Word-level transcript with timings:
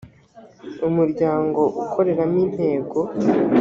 umuryango 0.87 1.61
ukoreramo 1.83 2.37
intego 2.47 2.99